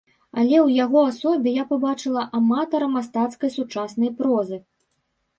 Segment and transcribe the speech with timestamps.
[0.39, 4.57] Але ў яго асобе я пабачыла аматара мастацкай сучаснай прозы.